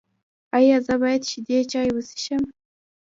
[0.57, 2.43] ایا زه باید شیدې چای وڅښم؟